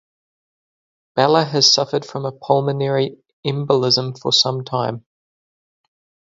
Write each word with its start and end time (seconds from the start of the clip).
Bella 1.15 1.45
has 1.45 1.71
suffered 1.71 2.05
from 2.05 2.25
a 2.25 2.31
pulmonary 2.31 3.17
embolism 3.45 4.17
for 4.19 4.33
some 4.33 4.63
time 4.63 5.05